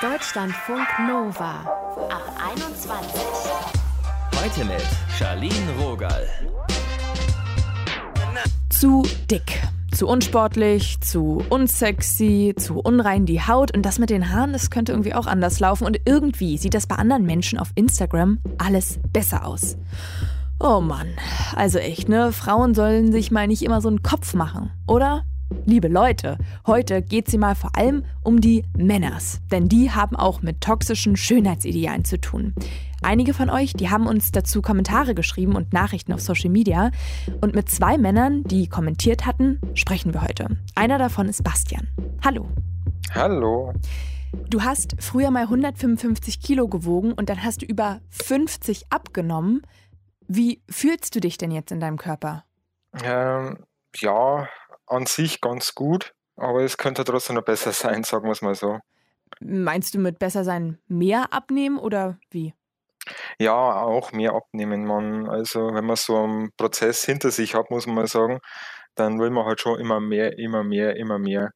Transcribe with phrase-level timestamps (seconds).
[0.00, 1.60] Deutschlandfunk Nova
[2.08, 2.22] ab
[2.52, 3.20] 21.
[4.40, 4.86] Heute mit
[5.18, 6.26] Charlene Rogal.
[8.70, 9.62] Zu dick,
[9.92, 14.92] zu unsportlich, zu unsexy, zu unrein die Haut und das mit den Haaren, das könnte
[14.92, 19.44] irgendwie auch anders laufen und irgendwie sieht das bei anderen Menschen auf Instagram alles besser
[19.44, 19.76] aus.
[20.60, 21.08] Oh Mann,
[21.56, 22.32] also echt, ne?
[22.32, 25.24] Frauen sollen sich mal nicht immer so einen Kopf machen, oder?
[25.64, 30.42] Liebe Leute, heute geht sie mal vor allem um die Männers, denn die haben auch
[30.42, 32.54] mit toxischen Schönheitsidealen zu tun.
[33.02, 36.90] Einige von euch, die haben uns dazu Kommentare geschrieben und Nachrichten auf Social Media.
[37.40, 40.48] Und mit zwei Männern, die kommentiert hatten, sprechen wir heute.
[40.74, 41.86] Einer davon ist Bastian.
[42.24, 42.48] Hallo.
[43.14, 43.72] Hallo.
[44.50, 49.62] Du hast früher mal 155 Kilo gewogen und dann hast du über 50 abgenommen.
[50.26, 52.44] Wie fühlst du dich denn jetzt in deinem Körper?
[53.04, 53.58] Ähm,
[53.96, 54.48] ja,
[54.90, 58.54] an sich ganz gut, aber es könnte trotzdem noch besser sein, sagen wir es mal
[58.54, 58.78] so.
[59.40, 62.54] Meinst du mit besser sein mehr abnehmen oder wie?
[63.38, 64.84] Ja, auch mehr abnehmen.
[64.84, 68.40] Man, also wenn man so einen Prozess hinter sich hat, muss man mal sagen,
[68.94, 71.52] dann will man halt schon immer mehr, immer mehr, immer mehr.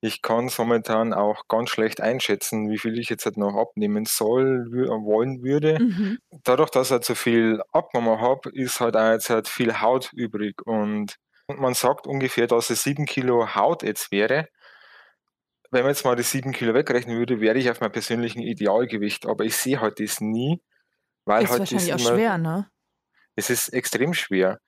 [0.00, 4.04] Ich kann es momentan auch ganz schlecht einschätzen, wie viel ich jetzt halt noch abnehmen
[4.04, 5.78] soll, wollen würde.
[5.78, 6.18] Mhm.
[6.42, 10.12] Dadurch, dass ich halt so viel abgenommen habe, ist halt auch jetzt halt viel Haut
[10.12, 11.16] übrig und
[11.52, 14.48] und man sagt ungefähr, dass es 7 Kilo Haut jetzt wäre.
[15.70, 19.26] Wenn man jetzt mal die 7 Kilo wegrechnen würde, wäre ich auf meinem persönlichen Idealgewicht.
[19.26, 20.60] Aber ich sehe halt das nie.
[21.24, 22.68] Weil ist halt wahrscheinlich auch immer, schwer, ne?
[23.36, 24.58] Es ist extrem schwer.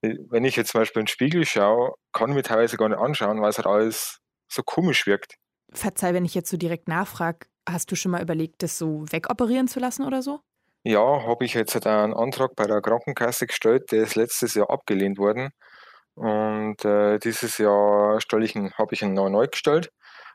[0.00, 2.98] Wenn ich jetzt zum Beispiel in den Spiegel schaue, kann ich mir teilweise gar nicht
[2.98, 5.34] anschauen, weil es halt alles so komisch wirkt.
[5.72, 9.68] Verzeih, wenn ich jetzt so direkt nachfrage, hast du schon mal überlegt, das so wegoperieren
[9.68, 10.40] zu lassen oder so?
[10.84, 15.18] Ja, habe ich jetzt einen Antrag bei der Krankenkasse gestellt, der ist letztes Jahr abgelehnt
[15.18, 15.50] worden.
[16.18, 19.92] Und äh, dieses Jahr stelle ich ihn, habe ich ihn neu, neu gestellt.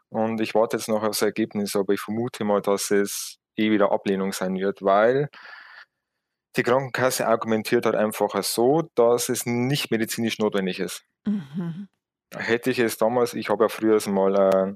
[0.09, 3.91] Und ich warte jetzt noch aufs Ergebnis, aber ich vermute mal, dass es eh wieder
[3.91, 5.29] Ablehnung sein wird, weil
[6.55, 11.03] die Krankenkasse argumentiert halt einfach so, dass es nicht medizinisch notwendig ist.
[11.25, 11.87] Mhm.
[12.35, 14.73] Hätte ich es damals, ich habe ja früher mal äh,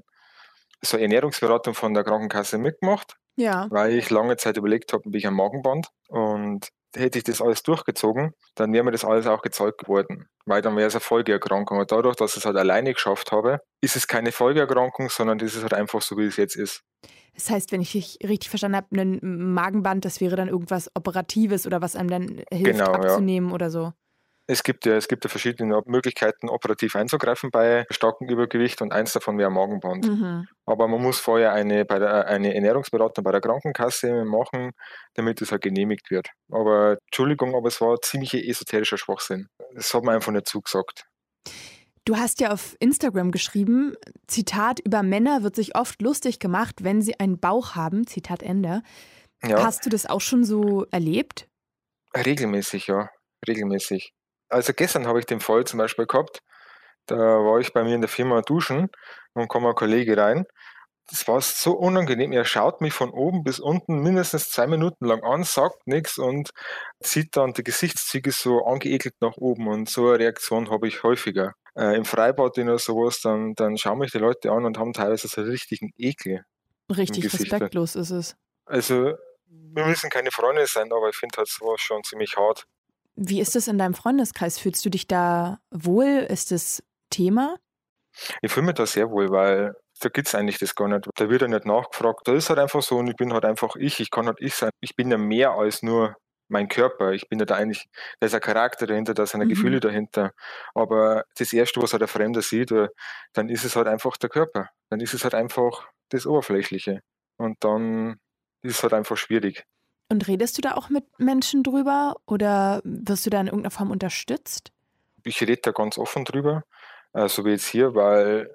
[0.82, 3.66] so eine Ernährungsberatung von der Krankenkasse mitgemacht, Ja.
[3.70, 7.62] weil ich lange Zeit überlegt habe, bin ich am Magenband und hätte ich das alles
[7.62, 11.78] durchgezogen, dann wäre mir das alles auch gezeigt geworden, weil dann wäre es eine Folgeerkrankung.
[11.78, 15.54] Und dadurch, dass ich es halt alleine geschafft habe, ist es keine Folgeerkrankung, sondern das
[15.54, 16.82] ist halt einfach so, wie es jetzt ist.
[17.34, 21.66] Das heißt, wenn ich dich richtig verstanden habe, ein Magenband, das wäre dann irgendwas Operatives
[21.66, 22.92] oder was einem dann hilft Genau, ja.
[22.92, 23.92] abzunehmen oder so.
[24.50, 29.12] Es gibt ja, es gibt ja verschiedene Möglichkeiten, operativ einzugreifen bei starkem Übergewicht und eins
[29.12, 30.08] davon wäre Magenband.
[30.08, 30.48] Mhm.
[30.64, 34.72] Aber man muss vorher eine, bei der, eine Ernährungsberatung bei der Krankenkasse machen,
[35.14, 36.30] damit es halt genehmigt wird.
[36.50, 39.48] Aber Entschuldigung, aber es war ziemlich esoterischer Schwachsinn.
[39.74, 41.04] Das hat man einfach nicht zugesagt.
[42.06, 43.94] Du hast ja auf Instagram geschrieben,
[44.28, 48.82] Zitat, über Männer wird sich oft lustig gemacht, wenn sie einen Bauch haben, Zitat Ende.
[49.42, 51.48] Ja, Hast du das auch schon so erlebt?
[52.16, 53.10] regelmäßig, ja.
[53.46, 54.14] Regelmäßig.
[54.48, 56.40] Also gestern habe ich den Fall zum Beispiel gehabt.
[57.06, 58.90] Da war ich bei mir in der Firma duschen
[59.32, 60.46] und kam ein Kollege rein.
[61.10, 62.32] Das war so unangenehm.
[62.32, 66.50] Er schaut mich von oben bis unten mindestens zwei Minuten lang an, sagt nichts und
[67.00, 69.68] zieht dann die Gesichtszüge so angeekelt nach oben.
[69.68, 71.54] Und so eine Reaktion habe ich häufiger.
[71.74, 75.28] Äh, Im Freibad oder sowas, dann, dann schauen mich die Leute an und haben teilweise
[75.28, 76.44] so einen richtigen Ekel.
[76.94, 78.36] Richtig respektlos ist es.
[78.66, 79.14] Also,
[79.46, 82.66] wir müssen keine Freunde sein, aber ich finde halt sowas schon ziemlich hart.
[83.20, 84.58] Wie ist es in deinem Freundeskreis?
[84.58, 86.26] Fühlst du dich da wohl?
[86.28, 87.56] Ist das Thema?
[88.42, 91.08] Ich fühle mich da sehr wohl, weil da gibt es eigentlich das gar nicht.
[91.16, 92.28] Da wird ja nicht nachgefragt.
[92.28, 93.98] Da ist halt einfach so und ich bin halt einfach ich.
[93.98, 94.70] Ich kann halt ich sein.
[94.80, 96.14] Ich bin ja mehr als nur
[96.48, 97.12] mein Körper.
[97.12, 97.88] Ich bin ja da eigentlich,
[98.20, 99.48] da ist ein Charakter dahinter, da sind Mhm.
[99.48, 100.32] Gefühle dahinter.
[100.74, 102.88] Aber das Erste, was halt der Fremde sieht, äh,
[103.32, 104.68] dann ist es halt einfach der Körper.
[104.90, 107.00] Dann ist es halt einfach das Oberflächliche.
[107.36, 108.18] Und dann
[108.62, 109.64] ist es halt einfach schwierig.
[110.10, 113.90] Und redest du da auch mit Menschen drüber oder wirst du da in irgendeiner Form
[113.90, 114.72] unterstützt?
[115.24, 116.64] Ich rede da ganz offen drüber,
[117.12, 118.54] äh, so wie jetzt hier, weil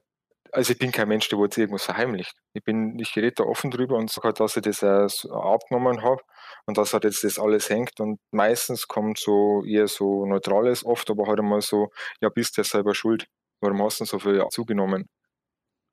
[0.52, 2.36] also ich bin kein Mensch, der jetzt irgendwas verheimlicht.
[2.54, 6.22] Ich bin, ich rede da offen drüber und sage halt, dass ich das abgenommen habe
[6.68, 11.10] und dass halt jetzt das alles hängt und meistens kommt so eher so Neutrales oft,
[11.10, 11.90] aber halt einmal so,
[12.22, 13.26] ja, bist ja selber schuld.
[13.62, 15.10] Warum hast du so viel zugenommen?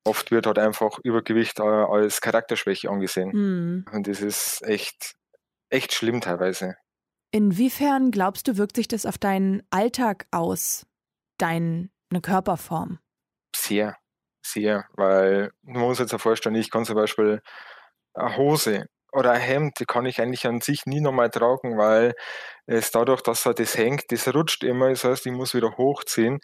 [0.03, 3.85] Oft wird halt einfach Übergewicht äh, als Charakterschwäche angesehen Hm.
[3.91, 5.13] und das ist echt,
[5.71, 6.75] echt schlimm teilweise.
[7.33, 10.85] Inwiefern glaubst du, wirkt sich das auf deinen Alltag aus,
[11.37, 11.89] deine
[12.21, 12.99] Körperform?
[13.55, 13.97] Sehr,
[14.45, 17.41] sehr, weil man muss jetzt ja vorstellen, ich kann zum Beispiel
[18.13, 22.13] eine Hose oder ein Hemd, die kann ich eigentlich an sich nie nochmal tragen, weil
[22.65, 26.39] es dadurch, dass halt das hängt, das rutscht immer, das heißt, ich muss wieder hochziehen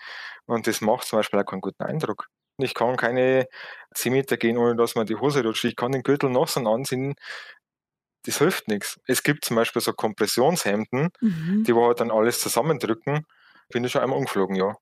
[0.46, 2.28] und das macht zum Beispiel auch keinen guten Eindruck.
[2.60, 3.48] Ich kann keine
[3.96, 5.66] 10 Meter gehen, ohne dass man die Hose rutscht.
[5.66, 7.16] Ich kann den Gürtel noch so anziehen.
[8.28, 9.00] Das hilft nichts.
[9.08, 11.64] Es gibt zum Beispiel so Kompressionshemden, mhm.
[11.66, 13.26] die wo halt dann alles zusammendrücken.
[13.70, 14.76] Bin ich schon einmal umgeflogen, ja.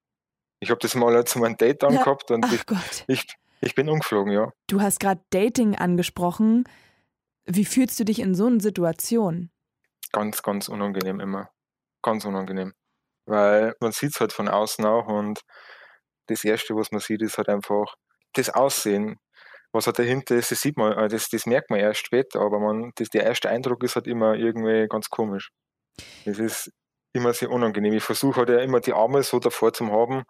[0.59, 2.37] Ich habe das mal zu meinem Date angehabt ja.
[2.37, 2.63] und ich,
[3.07, 3.27] ich,
[3.61, 4.51] ich, bin umgeflogen, ja.
[4.65, 6.63] Du hast gerade Dating angesprochen.
[7.45, 9.51] Wie fühlst du dich in so einer Situation?
[10.11, 11.51] Ganz, ganz unangenehm immer.
[12.01, 12.73] Ganz unangenehm.
[13.27, 15.41] Weil man sieht es halt von außen auch und
[16.25, 17.93] das Erste, was man sieht, ist halt einfach
[18.33, 19.19] das Aussehen.
[19.75, 22.59] Was halt dahinter ist, das sieht man, äh, das, das merkt man erst später, aber
[22.59, 25.51] man, das, der erste Eindruck ist halt immer irgendwie ganz komisch.
[26.25, 26.71] Das ist
[27.13, 27.93] immer sehr unangenehm.
[27.93, 30.23] Ich versuche halt ja immer die Arme so davor zu haben,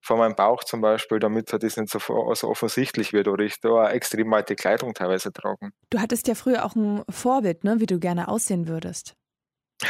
[0.00, 2.00] vor meinem Bauch zum Beispiel, damit halt das nicht so,
[2.34, 5.70] so offensichtlich wird oder ich da extrem weite Kleidung teilweise tragen.
[5.90, 9.14] Du hattest ja früher auch ein Vorbild, ne, wie du gerne aussehen würdest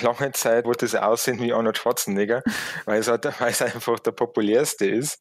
[0.01, 2.43] lange Zeit wollte es aussehen wie Arnold Schwarzenegger,
[2.87, 5.21] weil es, halt, weil es einfach der populärste ist.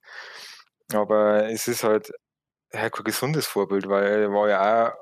[0.94, 2.12] Aber es ist halt
[2.74, 4.94] ja, kein gesundes Vorbild, weil er war ja auch,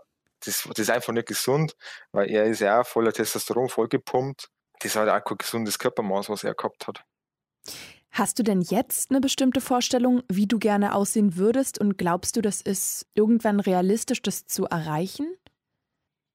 [0.41, 1.75] das, das ist einfach nicht gesund,
[2.11, 4.49] weil er ist ja auch voller Testosteron vollgepumpt.
[4.79, 7.03] Das halt auch kein gesundes Körpermaß, was er gehabt hat.
[8.11, 12.41] Hast du denn jetzt eine bestimmte Vorstellung, wie du gerne aussehen würdest und glaubst du,
[12.41, 15.35] das ist irgendwann realistisch, das zu erreichen?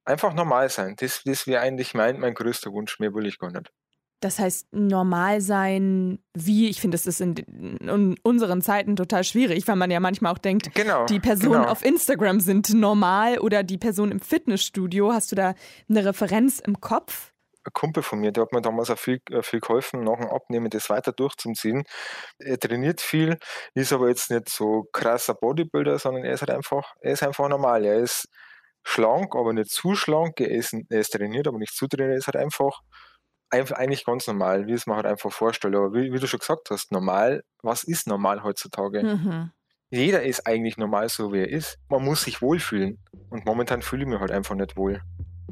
[0.05, 0.95] Einfach normal sein.
[0.99, 3.01] Das, das wäre eigentlich mein, mein größter Wunsch.
[3.01, 3.73] Mehr will ich gar nicht.
[4.21, 9.69] Das heißt, normal sein, wie, ich finde, das ist in, in, unseren Zeiten total schwierig,
[9.69, 11.69] weil man ja manchmal auch denkt, genau, die Personen genau.
[11.69, 15.13] auf Instagram sind normal oder die Person im Fitnessstudio.
[15.13, 15.55] Hast du da
[15.91, 17.33] eine Referenz im Kopf?
[17.67, 20.29] Ein Kumpel von mir, der hat mir damals auch viel, äh, viel geholfen, nach dem
[20.29, 21.85] Abnehmen das weiter durchzuziehen.
[22.39, 23.39] Er trainiert viel,
[23.75, 27.49] ist aber jetzt nicht so krasser Bodybuilder, sondern er ist halt einfach, er ist einfach
[27.49, 27.85] normal.
[27.85, 28.29] Er ist
[28.85, 30.41] schlank, aber nicht zu schlank.
[30.41, 32.13] Er ist, er ist trainiert, aber nicht zu trainiert.
[32.13, 32.83] Er ist halt einfach, einfach
[33.55, 35.75] eigentlich ganz normal, wie es man halt einfach vorstellt.
[35.75, 39.03] Aber wie, wie, du schon gesagt hast, normal, was ist normal heutzutage?
[39.03, 39.51] Mhm.
[39.91, 41.79] Jeder ist eigentlich normal so, wie er ist.
[41.89, 42.99] Man muss sich wohlfühlen.
[43.31, 45.01] Und momentan fühle ich mich halt einfach nicht wohl.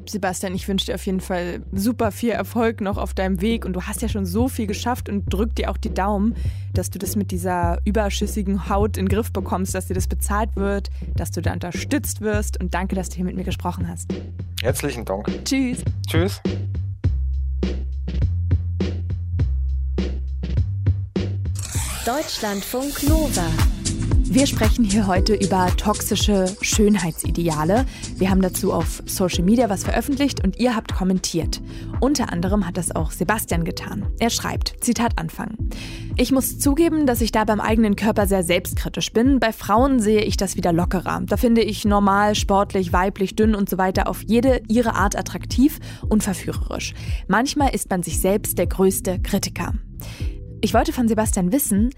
[0.05, 3.73] Sebastian, ich wünsche dir auf jeden Fall super viel Erfolg noch auf deinem Weg und
[3.73, 6.35] du hast ja schon so viel geschafft und drück dir auch die Daumen,
[6.73, 10.55] dass du das mit dieser überschüssigen Haut in den Griff bekommst, dass dir das bezahlt
[10.55, 14.09] wird, dass du da unterstützt wirst und danke, dass du hier mit mir gesprochen hast.
[14.61, 15.27] Herzlichen Dank.
[15.45, 15.83] Tschüss.
[16.07, 16.41] Tschüss.
[22.05, 23.45] Deutschlandfunk Nova.
[24.23, 27.85] Wir sprechen hier heute über toxische Schönheitsideale.
[28.17, 31.61] Wir haben dazu auf Social Media was veröffentlicht und ihr habt kommentiert.
[32.01, 34.07] Unter anderem hat das auch Sebastian getan.
[34.19, 35.55] Er schreibt, Zitat Anfang.
[36.17, 39.39] Ich muss zugeben, dass ich da beim eigenen Körper sehr selbstkritisch bin.
[39.39, 41.21] Bei Frauen sehe ich das wieder lockerer.
[41.25, 45.79] Da finde ich normal, sportlich, weiblich, dünn und so weiter auf jede ihre Art attraktiv
[46.09, 46.93] und verführerisch.
[47.29, 49.71] Manchmal ist man sich selbst der größte Kritiker.
[50.63, 51.89] Ich wollte von Sebastian wissen,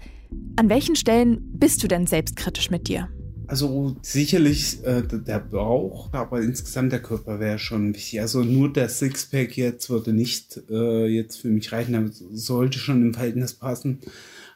[0.56, 3.08] an welchen Stellen bist du denn selbstkritisch mit dir?
[3.46, 8.20] Also sicherlich äh, der Bauch, aber insgesamt der Körper wäre schon wichtig.
[8.20, 13.02] Also nur der Sixpack jetzt würde nicht äh, jetzt für mich reichen, aber sollte schon
[13.02, 14.00] im Verhältnis passen.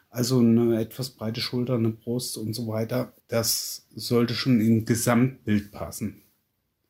[0.09, 5.71] Also eine etwas breite Schulter, eine Brust und so weiter, das sollte schon im Gesamtbild
[5.71, 6.21] passen.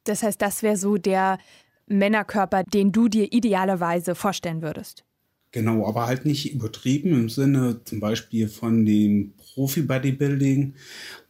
[0.05, 1.37] Das heißt, das wäre so der
[1.85, 5.05] Männerkörper, den du dir idealerweise vorstellen würdest.
[5.51, 10.75] Genau, aber halt nicht übertrieben im Sinne zum Beispiel von dem Profi-Bodybuilding,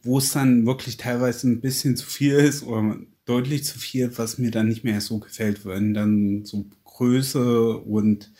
[0.02, 4.38] wo es dann wirklich teilweise ein bisschen zu viel ist oder deutlich zu viel, was
[4.38, 8.30] mir dann nicht mehr so gefällt, wenn dann so Größe und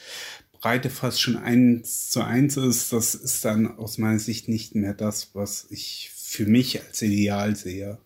[0.53, 4.95] Breite fast schon eins zu eins ist, das ist dann aus meiner Sicht nicht mehr
[4.95, 7.99] das, was ich für mich als Ideal sehe.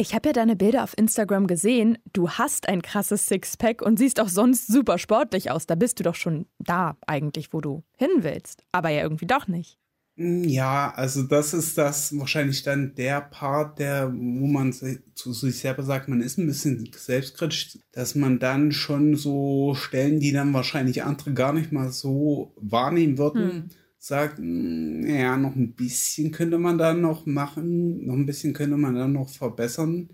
[0.00, 1.98] Ich habe ja deine Bilder auf Instagram gesehen.
[2.14, 5.66] Du hast ein krasses Sixpack und siehst auch sonst super sportlich aus.
[5.66, 8.62] Da bist du doch schon da eigentlich, wo du hin willst.
[8.72, 9.76] Aber ja irgendwie doch nicht.
[10.16, 15.58] Hm, ja, also das ist das wahrscheinlich dann der Part, der, wo man zu sich
[15.58, 20.54] selber sagt, man ist ein bisschen selbstkritisch, dass man dann schon so Stellen, die dann
[20.54, 26.32] wahrscheinlich andere gar nicht mal so wahrnehmen würden, hm sagt, hm, ja, noch ein bisschen
[26.32, 30.10] könnte man da noch machen, noch ein bisschen könnte man da noch verbessern.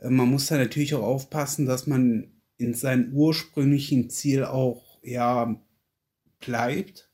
[0.00, 5.60] Äh, man muss da natürlich auch aufpassen, dass man in seinem ursprünglichen Ziel auch, ja,
[6.40, 7.10] bleibt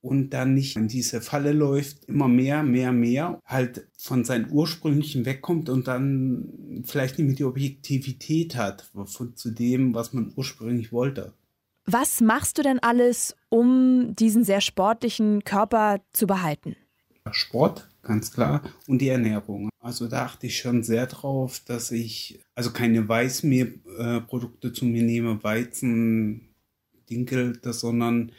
[0.00, 5.26] und dann nicht in diese Falle läuft, immer mehr, mehr, mehr, halt von seinem ursprünglichen
[5.26, 10.92] wegkommt und dann vielleicht nicht mehr die Objektivität hat von, zu dem, was man ursprünglich
[10.92, 11.34] wollte.
[11.94, 16.74] Was machst du denn alles, um diesen sehr sportlichen Körper zu behalten?
[17.32, 19.68] Sport, ganz klar, und die Ernährung.
[19.78, 25.44] Also da achte ich schon sehr drauf, dass ich also keine Weißmehlprodukte zu mir nehme,
[25.44, 26.54] Weizen,
[27.10, 28.32] Dinkel, sondern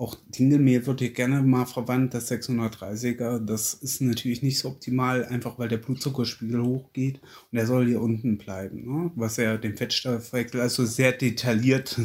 [0.00, 3.38] Auch Dinkelmehl wird hier gerne mal verwandt, das 630er.
[3.38, 8.00] Das ist natürlich nicht so optimal, einfach weil der Blutzuckerspiegel hochgeht und der soll hier
[8.00, 9.10] unten bleiben, ne?
[9.14, 12.00] was ja den Fettstoffwechsel, also sehr detailliert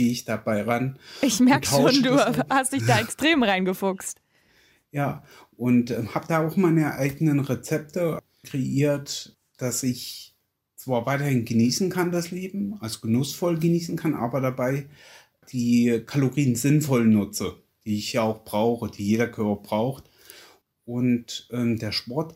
[0.00, 0.98] gehe ich dabei ran.
[1.20, 2.16] Ich merke schon, du
[2.48, 4.18] hast dich da extrem reingefuchst.
[4.92, 5.22] Ja,
[5.58, 10.34] und äh, habe da auch meine eigenen Rezepte kreiert, dass ich
[10.74, 14.88] zwar weiterhin genießen kann, das Leben, also genussvoll genießen kann, aber dabei
[15.52, 20.04] die Kalorien sinnvoll nutze, die ich ja auch brauche, die jeder Körper braucht.
[20.86, 22.34] Und ähm, der Sport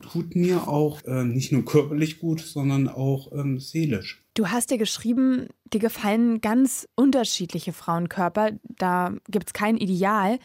[0.00, 4.23] tut mir auch äh, nicht nur körperlich gut, sondern auch ähm, seelisch.
[4.34, 8.52] Du hast dir geschrieben, dir gefallen ganz unterschiedliche Frauenkörper.
[8.64, 10.40] Da gibt es kein Ideal.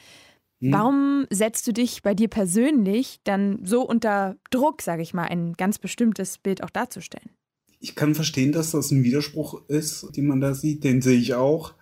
[0.60, 0.72] Hm.
[0.72, 5.54] Warum setzt du dich bei dir persönlich dann so unter Druck, sage ich mal, ein
[5.54, 7.32] ganz bestimmtes Bild auch darzustellen?
[7.80, 10.84] Ich kann verstehen, dass das ein Widerspruch ist, den man da sieht.
[10.84, 11.74] Den sehe ich auch.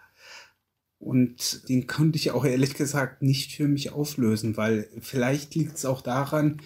[1.00, 5.86] Und den konnte ich auch ehrlich gesagt nicht für mich auflösen, weil vielleicht liegt es
[5.86, 6.62] auch daran,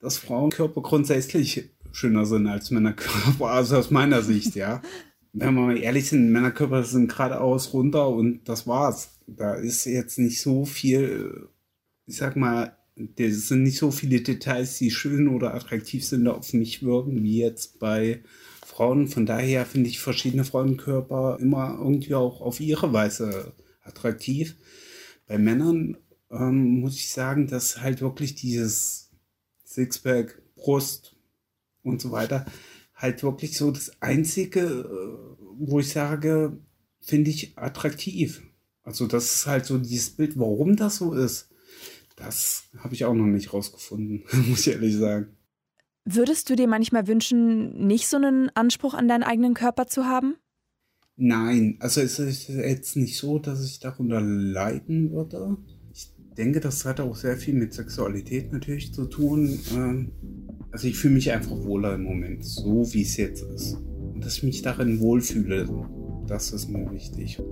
[0.00, 4.82] dass Frauenkörper grundsätzlich schöner sind als Männerkörper, also aus meiner Sicht, ja.
[5.32, 9.20] Wenn wir mal ehrlich sind, Männerkörper sind geradeaus runter und das war's.
[9.26, 11.48] Da ist jetzt nicht so viel,
[12.06, 12.76] ich sag mal,
[13.16, 17.38] es sind nicht so viele Details, die schön oder attraktiv sind, auf mich wirken, wie
[17.38, 18.22] jetzt bei
[18.66, 19.06] Frauen.
[19.06, 24.56] Von daher finde ich verschiedene Frauenkörper immer irgendwie auch auf ihre Weise attraktiv.
[25.26, 25.96] Bei Männern
[26.30, 29.10] ähm, muss ich sagen, dass halt wirklich dieses
[29.64, 31.16] Sixpack, Brust
[31.82, 32.46] und so weiter
[33.00, 36.58] halt wirklich so das Einzige, äh, wo ich sage,
[37.00, 38.42] finde ich attraktiv.
[38.82, 41.48] Also das ist halt so dieses Bild, warum das so ist.
[42.16, 45.36] Das habe ich auch noch nicht rausgefunden, muss ich ehrlich sagen.
[46.04, 50.36] Würdest du dir manchmal wünschen, nicht so einen Anspruch an deinen eigenen Körper zu haben?
[51.16, 55.58] Nein, also es ist jetzt nicht so, dass ich darunter leiden würde.
[55.92, 59.60] Ich denke, das hat auch sehr viel mit Sexualität natürlich zu tun.
[59.74, 60.12] Ähm,
[60.72, 63.74] also ich fühle mich einfach wohler im Moment, so wie es jetzt ist.
[64.14, 65.68] Und dass ich mich darin wohlfühle,
[66.26, 67.42] das ist mir wichtig.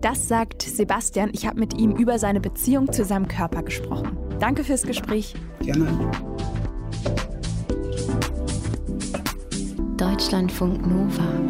[0.00, 1.30] Das sagt Sebastian.
[1.32, 4.16] Ich habe mit ihm über seine Beziehung zu seinem Körper gesprochen.
[4.40, 5.34] Danke fürs Gespräch.
[5.60, 5.86] Gerne.
[9.96, 11.40] Deutschlandfunk Nova.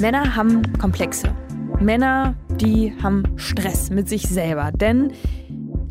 [0.00, 1.34] Männer haben Komplexe.
[1.80, 5.12] Männer, die haben Stress mit sich selber, denn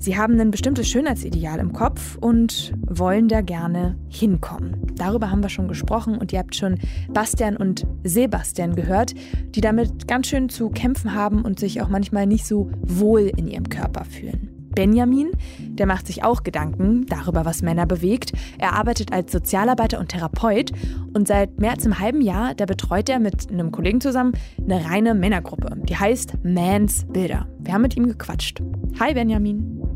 [0.07, 4.77] sie haben ein bestimmtes Schönheitsideal im Kopf und wollen da gerne hinkommen.
[4.95, 9.13] Darüber haben wir schon gesprochen und ihr habt schon Bastian und Sebastian gehört,
[9.49, 13.49] die damit ganz schön zu kämpfen haben und sich auch manchmal nicht so wohl in
[13.49, 14.69] ihrem Körper fühlen.
[14.73, 18.31] Benjamin, der macht sich auch Gedanken darüber, was Männer bewegt.
[18.59, 20.71] Er arbeitet als Sozialarbeiter und Therapeut
[21.13, 24.31] und seit mehr als einem halben Jahr, da betreut er mit einem Kollegen zusammen
[24.63, 27.49] eine reine Männergruppe, die heißt Mans Bilder.
[27.59, 28.61] Wir haben mit ihm gequatscht.
[29.01, 29.87] Hi Benjamin.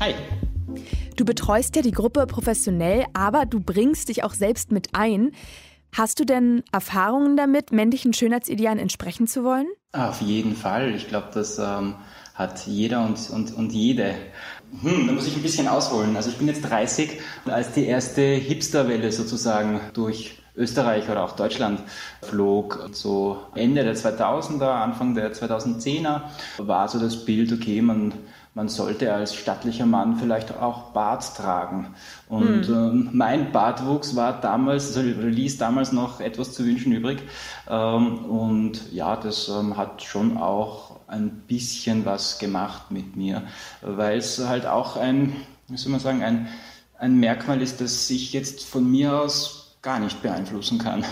[0.00, 0.14] Hi.
[1.16, 5.32] Du betreust ja die Gruppe professionell, aber du bringst dich auch selbst mit ein.
[5.96, 9.66] Hast du denn Erfahrungen damit, männlichen Schönheitsidealen entsprechen zu wollen?
[9.92, 10.94] Auf jeden Fall.
[10.94, 11.94] Ich glaube, dass ähm,
[12.34, 14.14] hat jeder und, und, und jede.
[14.82, 16.14] Hm, da muss ich ein bisschen ausholen.
[16.16, 21.32] Also ich bin jetzt 30 und als die erste Hipsterwelle sozusagen durch Österreich oder auch
[21.32, 21.80] Deutschland
[22.22, 26.22] flog, so Ende der 2000er, Anfang der 2010er,
[26.58, 28.12] war so das Bild, okay, man,
[28.56, 31.94] man sollte als stattlicher Mann vielleicht auch Bart tragen.
[32.26, 33.06] Und hm.
[33.06, 37.18] äh, mein Bartwuchs war damals, also ließ damals noch etwas zu wünschen übrig.
[37.68, 43.42] Ähm, und ja, das ähm, hat schon auch ein bisschen was gemacht mit mir,
[43.82, 45.36] weil es halt auch ein,
[45.68, 46.48] wie soll man sagen, ein,
[46.98, 51.04] ein Merkmal ist, das ich jetzt von mir aus gar nicht beeinflussen kann.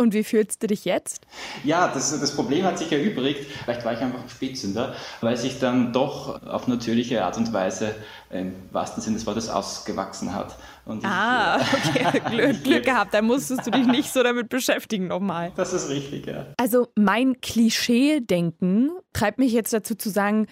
[0.00, 1.26] Und wie fühlst du dich jetzt?
[1.64, 3.50] Ja, das, das Problem hat sich erübrigt.
[3.64, 7.96] Vielleicht war ich einfach ein Spätzünder, weil sich dann doch auf natürliche Art und Weise
[8.30, 10.56] im wahrsten Sinne des Wortes ausgewachsen hat.
[10.84, 11.58] Und ah,
[11.94, 13.12] ich, okay, Glück, Glück gehabt.
[13.12, 15.50] Da musstest du dich nicht so damit beschäftigen nochmal.
[15.56, 16.46] Das ist richtig, ja.
[16.58, 20.46] Also mein Klischee-Denken treibt mich jetzt dazu zu sagen,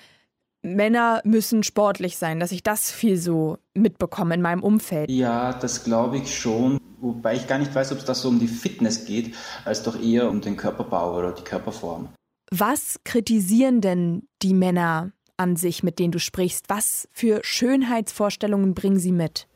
[0.67, 5.11] Männer müssen sportlich sein, dass ich das viel so mitbekomme in meinem Umfeld.
[5.11, 6.81] Ja, das glaube ich schon.
[7.01, 10.01] Wobei ich gar nicht weiß, ob es da so um die Fitness geht, als doch
[10.01, 12.09] eher um den Körperbau oder die Körperform.
[12.51, 16.65] Was kritisieren denn die Männer an sich, mit denen du sprichst?
[16.69, 19.47] Was für Schönheitsvorstellungen bringen sie mit?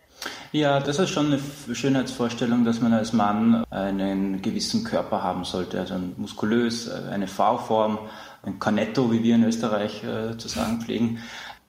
[0.53, 5.81] Ja, das ist schon eine Schönheitsvorstellung, dass man als Mann einen gewissen Körper haben sollte,
[5.81, 7.99] also muskulös, eine V-Form,
[8.43, 11.19] ein Cornetto, wie wir in Österreich äh, zu sagen pflegen.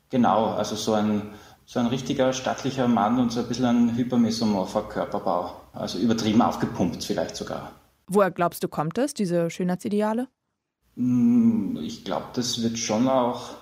[0.09, 1.31] Genau, also so ein,
[1.65, 5.55] so ein richtiger stattlicher Mann und so ein bisschen ein hypermesomorpher Körperbau.
[5.73, 7.71] Also übertrieben aufgepumpt vielleicht sogar.
[8.07, 10.27] Woher glaubst du, kommt das, diese Schönheitsideale?
[10.97, 13.60] Hm, ich glaube, das wird schon auch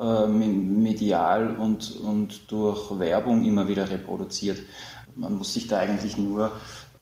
[0.00, 4.58] äh, medial und, und durch Werbung immer wieder reproduziert.
[5.14, 6.52] Man muss sich da eigentlich nur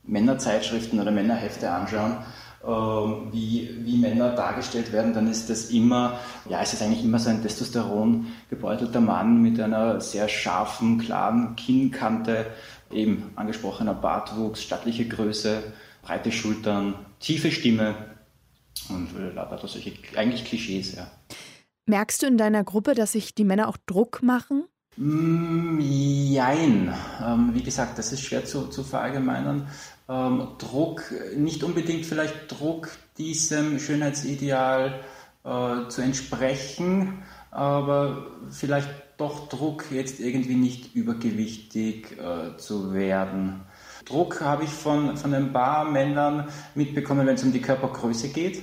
[0.02, 2.18] Männerzeitschriften oder Männerhefte anschauen,
[2.66, 7.20] ähm, wie, wie Männer dargestellt werden, dann ist das immer, ja, es ist eigentlich immer
[7.20, 12.46] so ein Testosteron gebeutelter Mann mit einer sehr scharfen, klaren Kinnkante,
[12.90, 15.62] eben angesprochener Bartwuchs, stattliche Größe,
[16.02, 17.94] breite Schultern, tiefe Stimme
[18.88, 21.06] und äh, lauter solche eigentlich Klischees, ja.
[21.88, 24.64] Merkst du in deiner Gruppe, dass sich die Männer auch Druck machen?
[24.98, 26.92] Mm, jein.
[27.24, 29.68] Ähm, wie gesagt, das ist schwer zu, zu verallgemeinern.
[30.06, 31.02] Ähm, Druck,
[31.34, 35.00] nicht unbedingt vielleicht Druck, diesem Schönheitsideal
[35.44, 43.62] äh, zu entsprechen, aber vielleicht doch Druck, jetzt irgendwie nicht übergewichtig äh, zu werden.
[44.04, 48.62] Druck habe ich von, von ein paar Männern mitbekommen, wenn es um die Körpergröße geht.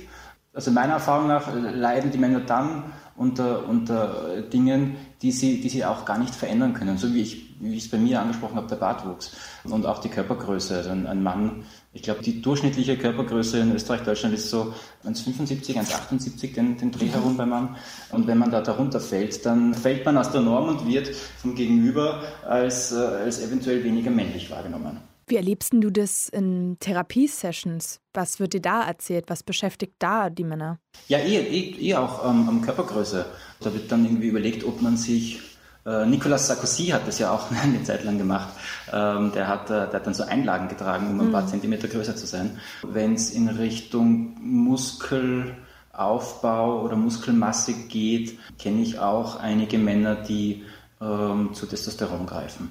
[0.56, 2.84] Also meiner Erfahrung nach leiden die Männer dann
[3.16, 6.98] unter, unter Dingen, die sie, die sie auch gar nicht verändern können.
[6.98, 10.08] So wie ich, wie ich es bei mir angesprochen habe, der Bartwuchs und auch die
[10.08, 10.76] Körpergröße.
[10.76, 14.74] Also ein, ein Mann, ich glaube, die durchschnittliche Körpergröße in Österreich, Deutschland ist so
[15.06, 17.76] 1,75, 1,78 den, den Dreh herum beim Mann.
[18.12, 21.54] Und wenn man da darunter fällt, dann fällt man aus der Norm und wird vom
[21.54, 25.00] Gegenüber als, äh, als eventuell weniger männlich wahrgenommen.
[25.28, 27.98] Wie erlebst du das in Therapiesessions?
[28.14, 29.24] Was wird dir da erzählt?
[29.26, 30.78] Was beschäftigt da die Männer?
[31.08, 33.26] Ja, eh, eh, eh auch ähm, am Körpergröße.
[33.58, 35.40] Da wird dann irgendwie überlegt, ob man sich
[35.84, 38.54] äh, Nicolas Sarkozy hat das ja auch eine Zeit lang gemacht.
[38.92, 41.48] Ähm, der, hat, äh, der hat dann so Einlagen getragen, um ein paar mhm.
[41.48, 42.60] Zentimeter größer zu sein.
[42.82, 50.62] Wenn es in Richtung Muskelaufbau oder Muskelmasse geht, kenne ich auch einige Männer, die
[51.00, 52.70] ähm, zu Testosteron greifen,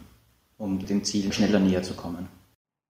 [0.58, 2.30] um dem Ziel schneller näher zu kommen.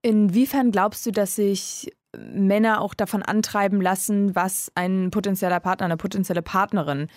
[0.05, 5.97] Inwiefern glaubst du, dass sich Männer auch davon antreiben lassen, was ein potenzieller Partner, eine
[5.97, 7.07] potenzielle Partnerin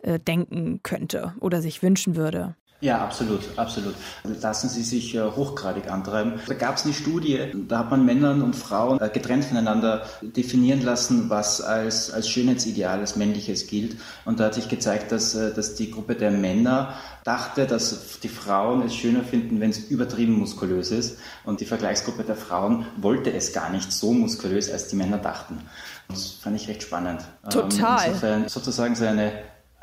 [0.00, 2.54] äh, denken könnte oder sich wünschen würde?
[2.80, 3.94] Ja, absolut, absolut.
[4.42, 6.34] Lassen Sie sich äh, hochgradig antreiben.
[6.46, 10.82] Da gab es eine Studie, da hat man Männern und Frauen äh, getrennt voneinander definieren
[10.82, 13.96] lassen, was als, als Schönheitsideal, als männliches gilt.
[14.26, 16.92] Und da hat sich gezeigt, dass, äh, dass die Gruppe der Männer
[17.24, 21.18] dachte, dass die Frauen es schöner finden, wenn es übertrieben muskulös ist.
[21.44, 25.58] Und die Vergleichsgruppe der Frauen wollte es gar nicht so muskulös, als die Männer dachten.
[26.08, 27.22] Das fand ich recht spannend.
[27.48, 28.04] Total.
[28.04, 29.32] Ähm, insofern sozusagen so eine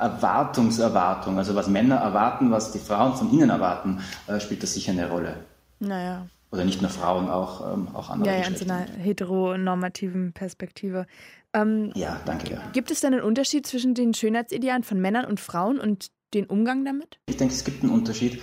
[0.02, 4.92] Erwartungserwartung, also was Männer erwarten, was die Frauen von ihnen erwarten, äh, spielt das sicher
[4.92, 5.36] eine Rolle.
[5.80, 6.28] Naja.
[6.52, 8.34] Oder nicht nur Frauen, auch, ähm, auch andere.
[8.34, 11.06] Ja, ja, in so einer heteronormativen Perspektive.
[11.54, 12.54] Ähm, ja, danke.
[12.54, 12.62] Ja.
[12.74, 16.84] Gibt es denn einen Unterschied zwischen den Schönheitsidealen von Männern und Frauen und den Umgang
[16.84, 17.20] damit?
[17.28, 18.42] Ich denke, es gibt einen Unterschied.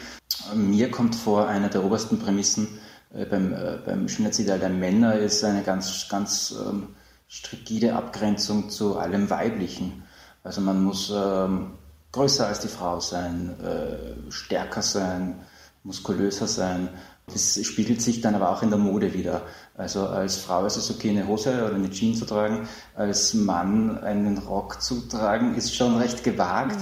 [0.54, 2.68] Mir kommt vor, eine der obersten Prämissen
[3.12, 6.94] äh, beim, äh, beim Schönheitsideal der Männer ist eine ganz, ganz ähm,
[7.26, 10.04] strikide Abgrenzung zu allem Weiblichen.
[10.44, 11.72] Also man muss ähm,
[12.12, 15.40] größer als die Frau sein, äh, stärker sein,
[15.82, 16.88] muskulöser sein.
[17.26, 19.42] Das spiegelt sich dann aber auch in der Mode wieder.
[19.76, 22.66] Also als Frau ist es okay, eine Hose oder eine Jeans zu tragen.
[22.94, 26.78] Als Mann einen Rock zu tragen, ist schon recht gewagt.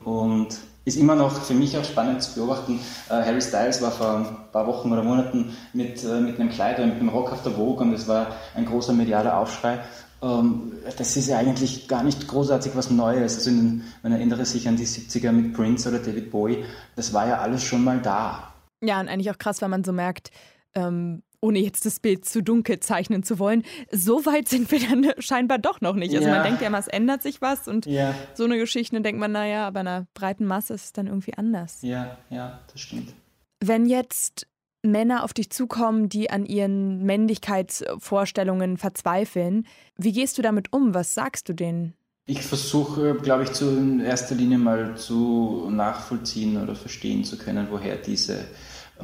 [0.00, 0.06] Mhm.
[0.06, 2.80] Und ist immer noch für mich auch spannend zu beobachten.
[3.08, 6.78] Äh, Harry Styles war vor ein paar Wochen oder Monaten mit, äh, mit einem Kleid
[6.78, 9.78] oder mit einem Rock auf der Vogue und es war ein großer medialer Aufschrei.
[10.22, 13.36] Ähm, das ist ja eigentlich gar nicht großartig was Neues.
[13.36, 16.64] Also in, man erinnere sich an die 70er mit Prince oder David Bowie.
[16.96, 18.54] Das war ja alles schon mal da.
[18.80, 20.30] Ja, und eigentlich auch krass, weil man so merkt,
[20.74, 25.12] ähm, ohne jetzt das Bild zu dunkel zeichnen zu wollen, so weit sind wir dann
[25.18, 26.14] scheinbar doch noch nicht.
[26.14, 26.34] Also ja.
[26.34, 28.14] man denkt ja immer, es ändert sich was und ja.
[28.34, 31.34] so eine Geschichte, dann denkt man, naja, bei einer breiten Masse ist es dann irgendwie
[31.34, 31.78] anders.
[31.82, 33.12] Ja, ja, das stimmt.
[33.58, 34.46] Wenn jetzt
[34.82, 39.66] Männer auf dich zukommen, die an ihren Männlichkeitsvorstellungen verzweifeln.
[39.96, 40.92] Wie gehst du damit um?
[40.92, 41.94] Was sagst du denen?
[42.26, 47.68] Ich versuche, glaube ich, zu in erster Linie mal zu nachvollziehen oder verstehen zu können,
[47.70, 48.44] woher diese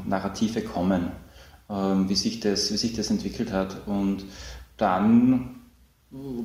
[0.05, 1.12] Narrative kommen,
[1.69, 3.87] ähm, wie, sich das, wie sich das entwickelt hat.
[3.87, 4.25] Und
[4.77, 5.61] dann,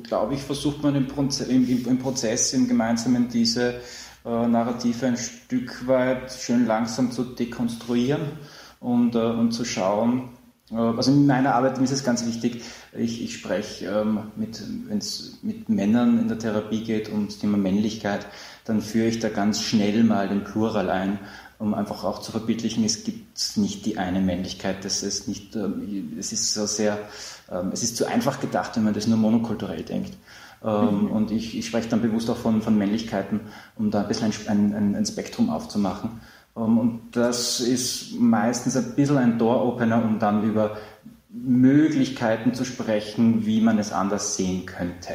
[0.02, 3.80] glaube ich, versucht man im, Proze im, im Prozess, im Gemeinsamen diese
[4.24, 8.22] äh, Narrative ein Stück weit schön langsam zu dekonstruieren
[8.84, 10.28] und, äh, und zu schauen,
[10.70, 12.62] äh, also in meiner Arbeit ist es ganz wichtig,
[12.96, 17.56] ich, ich spreche ähm, mit, wenn es mit Männern in der Therapie geht das Thema
[17.56, 18.26] Männlichkeit,
[18.66, 21.18] dann führe ich da ganz schnell mal den Plural ein,
[21.58, 26.12] um einfach auch zu verbildlichen, es gibt nicht die eine Männlichkeit, das ist nicht, ähm,
[26.18, 26.98] es ist so sehr,
[27.50, 30.12] ähm, es ist zu einfach gedacht, wenn man das nur monokulturell denkt.
[30.62, 31.10] Ähm, mhm.
[31.10, 33.40] Und ich, ich, spreche dann bewusst auch von, von Männlichkeiten,
[33.76, 36.20] um da ein bisschen ein, ein, ein Spektrum aufzumachen.
[36.56, 40.76] Ähm, und das ist meistens ein bisschen ein Door-Opener, um dann über
[41.28, 45.14] Möglichkeiten zu sprechen, wie man es anders sehen könnte.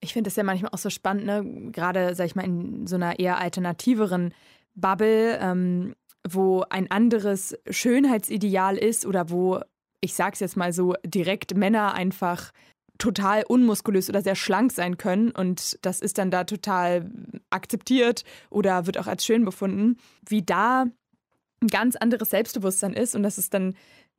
[0.00, 1.70] Ich finde es ja manchmal auch so spannend, ne?
[1.72, 4.32] gerade, sag ich mal, in so einer eher alternativeren
[4.74, 5.94] Bubble, ähm,
[6.26, 9.60] wo ein anderes Schönheitsideal ist oder wo,
[10.00, 12.52] ich sag's jetzt mal so, direkt Männer einfach
[12.98, 17.10] total unmuskulös oder sehr schlank sein können und das ist dann da total
[17.50, 20.86] akzeptiert oder wird auch als schön befunden, wie da
[21.60, 23.74] ein ganz anderes Selbstbewusstsein ist und das ist dann,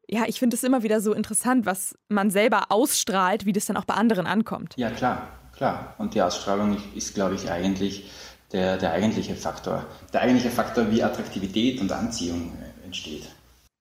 [0.09, 3.77] ja, ich finde es immer wieder so interessant, was man selber ausstrahlt, wie das dann
[3.77, 4.73] auch bei anderen ankommt.
[4.77, 5.95] Ja, klar, klar.
[5.97, 8.09] Und die Ausstrahlung ist, glaube ich, eigentlich
[8.51, 9.85] der, der eigentliche Faktor.
[10.11, 13.29] Der eigentliche Faktor, wie Attraktivität und Anziehung entsteht.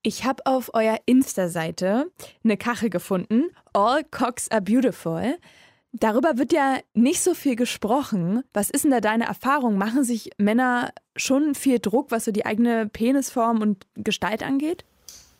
[0.02, 2.10] Ich habe auf eurer Insta-Seite
[2.44, 3.50] eine Kachel gefunden.
[3.72, 5.36] All Cocks are beautiful.
[5.92, 8.44] Darüber wird ja nicht so viel gesprochen.
[8.52, 9.76] Was ist denn da deine Erfahrung?
[9.76, 14.84] Machen sich Männer schon viel Druck, was so die eigene Penisform und Gestalt angeht?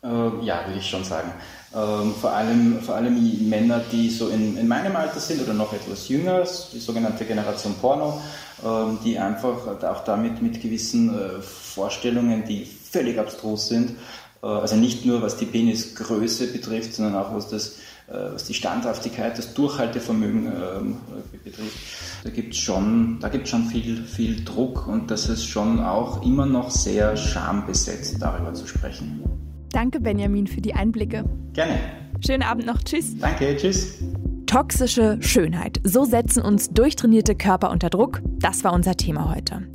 [0.01, 1.31] Ähm, ja, würde ich schon sagen.
[1.75, 5.73] Ähm, vor, allem, vor allem Männer, die so in, in meinem Alter sind oder noch
[5.73, 8.21] etwas jünger, die sogenannte Generation Porno,
[8.65, 13.91] ähm, die einfach auch damit mit gewissen äh, Vorstellungen, die völlig abstrus sind,
[14.47, 19.37] also nicht nur was die Penisgröße betrifft, sondern auch was, das, äh, was die Standhaftigkeit,
[19.37, 20.97] das Durchhaltevermögen ähm,
[21.43, 21.77] betrifft.
[22.23, 26.69] Da gibt es schon, schon viel, viel Druck und das ist schon auch immer noch
[26.71, 29.23] sehr schambesetzt, darüber zu sprechen.
[29.71, 31.23] Danke, Benjamin, für die Einblicke.
[31.53, 31.77] Gerne.
[32.25, 32.81] Schönen Abend noch.
[32.83, 33.17] Tschüss.
[33.19, 33.99] Danke, tschüss.
[34.49, 35.79] Toxische Schönheit.
[35.83, 38.19] So setzen uns durchtrainierte Körper unter Druck.
[38.39, 39.67] Das war unser Thema heute.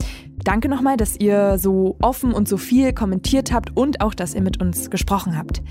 [0.42, 4.42] Danke nochmal, dass ihr so offen und so viel kommentiert habt und auch, dass ihr
[4.42, 5.62] mit uns gesprochen habt.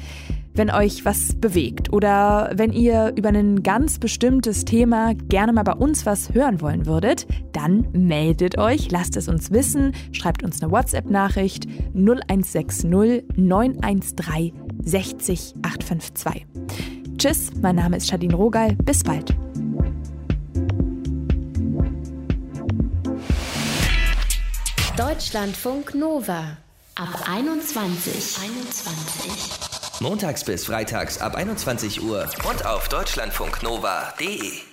[0.54, 5.74] Wenn euch was bewegt oder wenn ihr über ein ganz bestimmtes Thema gerne mal bei
[5.74, 10.72] uns was hören wollen würdet, dann meldet euch, lasst es uns wissen, schreibt uns eine
[10.72, 12.86] WhatsApp-Nachricht 0160
[13.36, 14.54] 913
[14.86, 16.48] 60 852.
[17.24, 18.76] Tschüss, mein Name ist Shadin Rogal.
[18.84, 19.34] Bis bald.
[24.98, 26.58] Deutschlandfunk Nova
[26.96, 28.40] ab 21.
[28.44, 30.02] 21.
[30.02, 34.73] Montags bis freitags ab 21 Uhr und auf deutschlandfunknova.de.